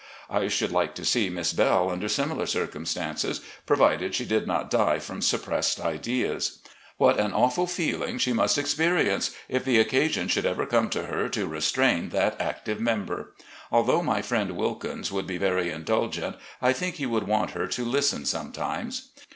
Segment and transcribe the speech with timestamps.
[0.31, 4.97] I should like to see Miss Belle under similar circumstances, provided she did not die
[4.97, 6.57] from suppressed ideas.
[6.97, 11.03] What an awful feeling she must ex perience, if the occasion should ever come for
[11.03, 13.35] her to restrain that active member!
[13.71, 17.85] Although my friend Wilkins would be very indulgent, I think he would want her to
[17.85, 19.09] listen sometimes.